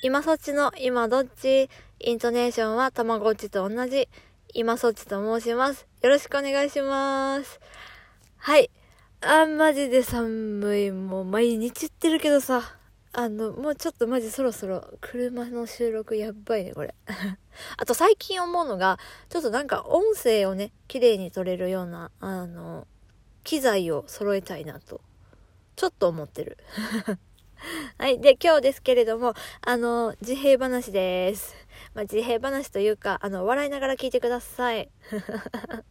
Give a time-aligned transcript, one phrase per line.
[0.00, 1.68] 今そっちの今どっち？
[1.98, 4.08] イントネーションはたまごっちと同じ。
[4.54, 5.88] 今そっちと申します。
[6.02, 7.58] よろしくお願いします。
[8.36, 8.70] はい。
[9.20, 10.92] あ、マジで寒い。
[10.92, 12.76] もう毎日言ってるけどさ。
[13.12, 16.94] あの、もうちょっとマジそろそろ車の収録やばいね、これ。
[17.76, 22.86] あと最近思うのが、ちょっとなんか音声をね、綺麗に撮れるような、あの、
[23.42, 25.00] 機材を揃えたいなと、
[25.74, 26.58] ちょっと思ってる。
[27.98, 28.20] はい。
[28.20, 31.54] で、今日ですけれども、あの、自閉話です。
[31.94, 34.90] まあ、自閉話というか、あの、笑いながら聞いてください。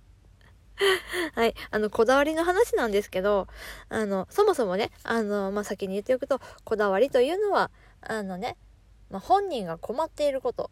[1.33, 1.55] はい。
[1.71, 3.47] あの、こだわりの話なんですけど、
[3.89, 7.71] あの、そもそもね、あの、まあ、先に言っておくと、こだわりというのは、
[8.01, 8.57] あのね、
[9.09, 10.69] まあ、本人が困っていること、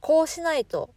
[0.00, 0.90] こうしないと、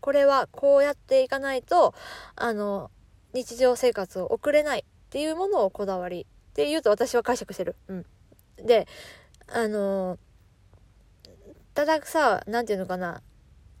[0.00, 1.94] これはこうやっていかないと、
[2.36, 2.90] あの、
[3.32, 7.74] 日常生活を送れないっていうものをこだわりって言うと私は解釈してる。
[7.88, 8.06] うん。
[8.64, 8.86] で、
[9.48, 10.18] あの、
[11.74, 13.22] たださ、なんていうのかな、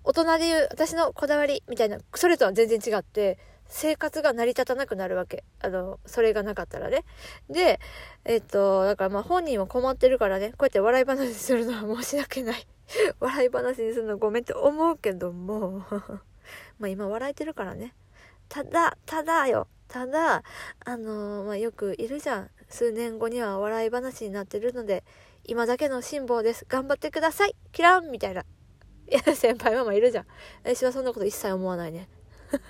[0.02, 5.44] 大人で言う私のこだわりみたいな、それとは全然違って、生活が成り立たなくなるわけ。
[5.60, 7.04] あの、それがなかったらね。
[7.48, 7.78] で、
[8.24, 12.66] えっと、だからまあ本人も困ってるからね、こうやって笑い話にするのは申し訳ない。
[13.20, 15.84] 笑い話にするのごめんって思うけども、
[16.78, 17.94] まあ今笑えてるからね。
[18.48, 19.68] ただ、ただよ。
[19.88, 20.42] ただ、
[20.84, 22.50] あのまあよくいるじゃん。
[22.74, 25.04] 数年後には笑い話になってるので、
[25.44, 26.66] 今だけの辛抱です。
[26.68, 27.54] 頑張ってください。
[27.70, 28.40] キランみたいな。
[29.08, 30.26] いや、先輩ママいるじゃん。
[30.64, 32.08] 私はそんなこと一切思わないね。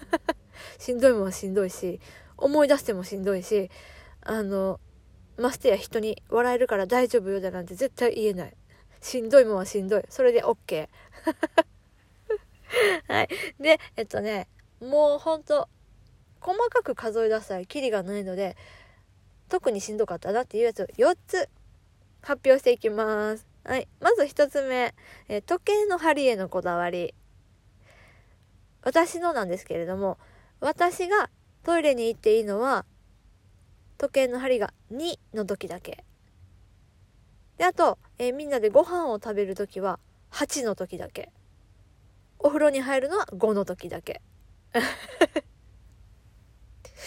[0.78, 2.00] しんどいもんはしんどいし、
[2.36, 3.70] 思い出してもしんどいし、
[4.20, 4.78] あの、
[5.38, 8.56] ましてや人に笑えるから大丈夫よだなんて絶対言えない。
[9.00, 10.02] しんどいもんはしんどい。
[10.10, 10.86] それで OK。
[13.08, 13.28] はい。
[13.58, 14.48] で、えっとね、
[14.80, 15.66] もうほんと、
[16.42, 18.54] 細かく数え出したらキリがないので、
[19.48, 21.48] 特にしんどかったなっていうやつを4つ
[22.22, 23.46] 発表していきます。
[23.64, 23.88] はい。
[24.00, 24.94] まず1つ目、
[25.28, 27.14] え時計の針へのこだわり。
[28.82, 30.18] 私のなんですけれども、
[30.60, 31.30] 私が
[31.62, 32.84] トイレに行っていいのは、
[33.96, 36.04] 時計の針が2の時だけ。
[37.56, 39.98] で、あと、えーみんなでご飯を食べる時は
[40.30, 41.30] 8の時だけ。
[42.38, 44.20] お風呂に入るのは5の時だけ。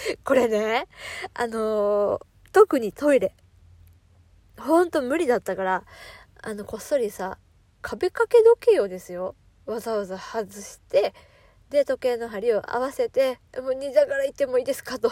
[0.23, 0.87] これね、
[1.33, 3.35] あのー特にトイレ。
[4.57, 5.83] ほんと無理だったから、
[6.41, 7.37] あの、こっそりさ、
[7.83, 9.35] 壁掛け時計をですよ。
[9.67, 11.13] わざわざ外して、
[11.69, 15.11] で、時計の針を合わせて、もう2座から行ってもいいですかと。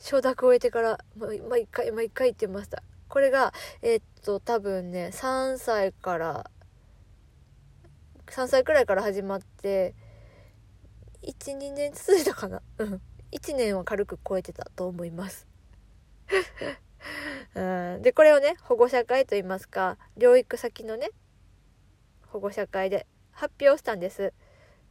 [0.00, 2.82] 承諾を得てから、もう毎回毎回言ってました。
[3.08, 6.50] これが、えっと、多分ね、3歳から、
[8.26, 9.94] 3歳くらいから始まって、
[11.22, 12.62] 1、2年続いたかな。
[12.78, 13.00] うん。
[13.32, 15.46] 1年は軽く超えてたと思います。
[17.54, 17.60] う
[17.98, 21.10] ん、で、これをね、保護者会といいますか、療育先のね、
[22.28, 24.32] 保護者会で発表したんです。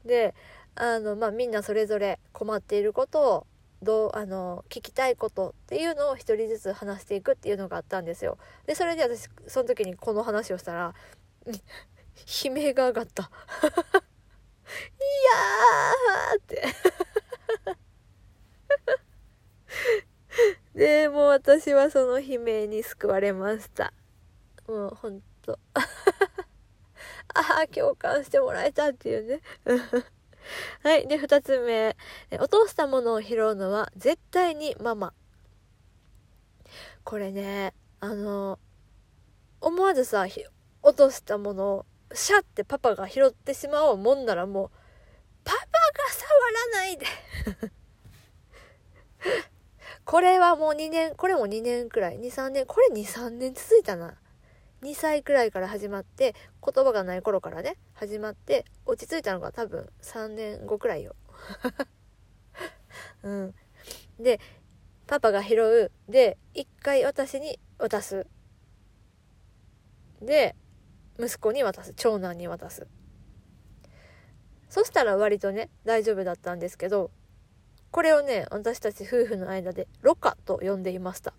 [0.05, 0.33] で、
[0.75, 3.47] あの、まあ、みんなそれぞれ困っていることを、
[3.81, 8.37] どう、あの、聞きたいことっていうのを一人ずつ話していくっていうのがあったんですよ。
[8.65, 10.93] で、それで私、その時にこの話をしたら、
[11.45, 11.53] 悲
[12.51, 13.23] 鳴が上がった。
[13.23, 13.27] い
[13.65, 16.63] やーって。
[20.79, 23.91] で、もう私はその悲鳴に救われました。
[24.65, 25.59] もうほんと。
[25.75, 29.41] ああ、共感してもらえたっていうね。
[30.81, 31.05] はい。
[31.05, 31.97] で、二つ目。
[32.31, 35.13] 落としたものを拾うのは絶対にママ。
[37.03, 38.57] これね、あの、
[39.59, 40.27] 思わずさ、
[40.81, 44.71] 落としたものをシャってパパが拾ってしまおうもんならもう、
[45.43, 45.67] パパが
[46.09, 47.05] 触らないで
[50.09, 54.15] これはもう2年、これも2年くらい、2、3年、これ2、3年続いたな。
[54.81, 56.33] 2歳くらいから始まって、
[56.65, 61.15] 言葉がない頃からね、始まって、落ち着いたのが多分3年後くらいよ。
[63.21, 63.55] うん。
[64.19, 64.39] で、
[65.05, 65.91] パパが拾う。
[66.11, 68.25] で、一回私に渡す。
[70.23, 70.55] で、
[71.19, 71.93] 息子に渡す。
[71.93, 72.87] 長男に渡す。
[74.69, 77.11] そしたら割とね、大丈夫だったんですけど、
[77.91, 81.33] これをね、私たち夫婦の間で、ロカと呼んでいました。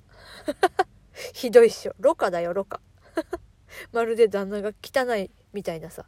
[1.33, 1.95] ひどいっしょ。
[1.99, 2.81] ロカだよ、ロカ。
[3.93, 6.07] まるで旦那が汚いみたいなさ。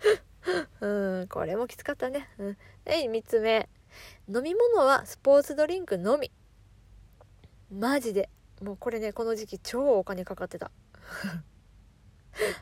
[0.80, 2.28] うん、これもきつかったね。
[2.38, 2.58] うん。
[2.86, 3.68] はい、三つ目。
[4.28, 6.30] 飲み物はスポーツドリンクのみ。
[7.70, 8.28] マジで。
[8.60, 10.70] もうこれね、この時期超お金かかってた。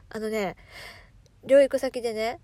[0.08, 0.56] あのね、
[1.44, 2.40] 療育先でね、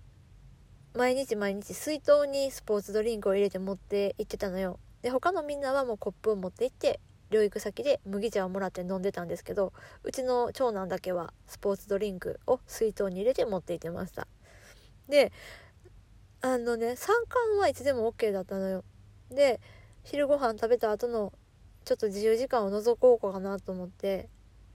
[0.99, 4.79] 毎日毎日水筒にスポーツドリンクを入れて持って行ってたのよ。
[5.01, 6.99] で、他のみんなはもうコップを持って行って
[7.31, 9.71] 療育先で麦茶をもらって飲んでたんですけど
[10.03, 14.27] うちの長男だけはスポーツドリンクを水筒に入れて持っていってました。
[15.07, 15.31] で
[16.41, 18.83] あのね3缶はいつでも OK だったのよ。
[19.31, 19.61] で
[20.03, 21.31] 昼ご飯食べた後の
[21.85, 24.27] ちょっと自由時間を覗こうかなと思って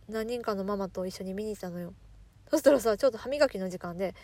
[0.09, 1.93] 何人かのママと一緒に見に行ったのよ。
[2.51, 4.15] そしたらさちょっと歯磨きの時間で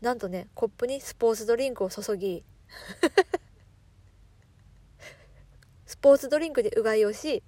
[0.00, 2.44] なんとねコップにスポーツドリンクを注ぎ
[5.86, 7.42] スポーツドリンクでうがいをし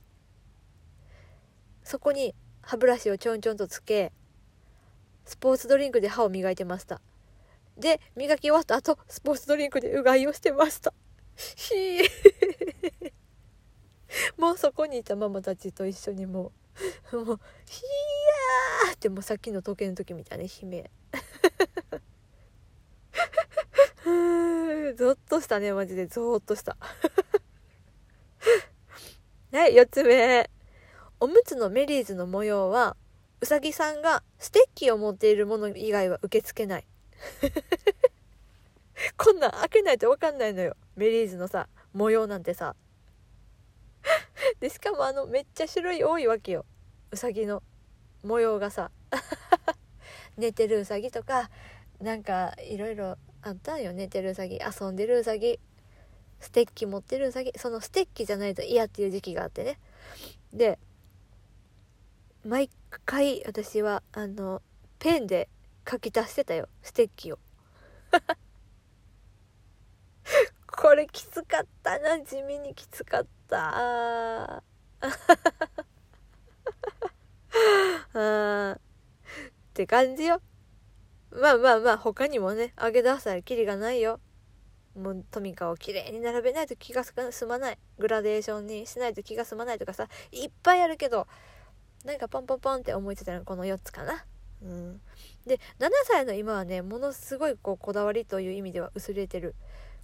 [1.85, 4.13] そこに歯ブラシをちょんちょんとつけ
[5.25, 7.01] スポーツドリンクで歯を磨いてました。
[7.77, 10.93] で磨き終わった後スポーツドリンクでうがいをしてました。
[14.37, 16.53] もうそこにいたママたちと一緒にも
[17.13, 17.83] うもう「ひ
[18.87, 20.91] やー!」ってもうさっきの時計の時みたいな悲鳴。
[25.01, 26.07] ゾッとしたねマジで。
[26.07, 26.77] ゾーッとした。
[29.51, 30.51] はい4つ目。
[31.21, 32.99] おむつのメリーズの模様は
[33.41, 36.87] うさぎさんがステッキを持っているもの以外は受け付けない。
[39.17, 40.77] こんなん開けないと分かんないのよ。
[40.97, 42.77] メリーズのさ模様なんてさ。
[44.61, 46.67] でしかもあのめっちゃ種類多いわけよ。
[47.11, 47.63] うさぎの
[48.23, 48.91] 模様がさ。
[50.37, 51.51] 寝てるうさぎとか
[52.01, 55.59] なんかいろいろあったんよ寝てるうさぎ遊んでるうさぎ
[56.41, 59.79] ステッキ持ってるうさぎそのステッキじゃないと嫌っていう時期があってね。
[60.53, 60.79] で
[62.45, 62.71] 毎
[63.05, 64.63] 回私はあの
[64.99, 65.49] ペンで
[65.89, 66.69] 書き足してたよ。
[66.83, 67.39] ステッキを。
[70.67, 74.63] これきつかったな地味にきつかった。
[78.15, 78.81] あっ
[79.75, 80.41] て感じよ。
[81.41, 84.21] まあまあまあ他にもねあげ出したらキリがないよ。
[84.97, 87.79] もうトミカをきれいに並べないと気が済まない。
[87.99, 91.27] グラデーションにしないと気が済まないとかさいっぱいあるけど
[92.05, 94.25] なんかポンポンポンって思いついたのこの4つかな。
[94.63, 95.01] うん、
[95.47, 99.55] で7歳の今はねものすごいこうこだわりという意味では薄れてる。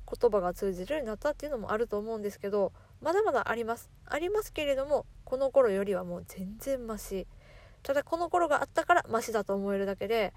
[0.09, 2.73] 言葉が通じるようになったっていうのもあると思うんですけど
[3.03, 3.91] まだまだあります。
[4.07, 7.27] ありますけれどもこの頃よりはもう全然マシ。
[7.83, 10.33] ただこの頃があったからマシだと思えるだけで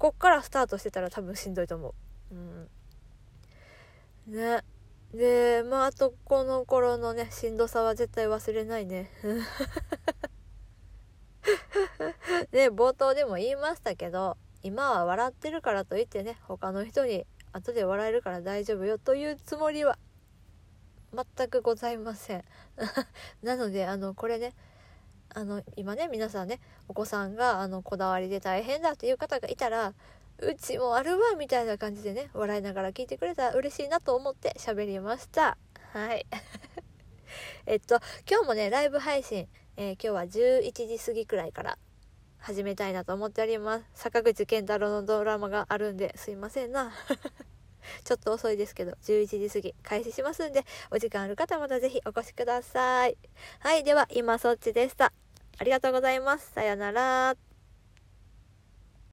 [0.00, 1.94] こっからスタートしてたら多分しんどいと思
[2.30, 2.34] う。
[2.34, 4.34] うん。
[4.34, 4.64] ね。
[5.12, 9.10] でまああとこの頃のねしんどさは絶対忘れないね。
[12.50, 19.98] ね冒頭でも言いましたけど今は笑ってるからといってね他の人に後で笑えるから大丈夫よというつもりは
[21.12, 22.44] 全くございません。
[23.42, 24.54] なのであのこれね
[25.34, 29.94] あの今ね皆さんねお子さんがあのこだわりで大変だっていう方がいたら
[30.38, 35.58] うちもあるわみたいな感じでね笑いながら聞いてくれたら嬉しいなと思って喋りました。
[35.92, 36.26] はい。
[37.66, 41.78] えっと今日もねライブ配信、えー、今日は11時過ぎくらいから
[42.38, 43.84] 始めたいなと思っております。
[43.94, 46.92] 坂口健太郎のドラマがあるんですいませんな。
[48.04, 53.16] ちょっと遅いですけど、11時過ぎ開始しますんで、お時間ある方またぜひお越しください。
[53.60, 55.12] はい、では今そっちでした。
[55.58, 56.52] ありがとうございます。
[56.54, 57.49] さよなら。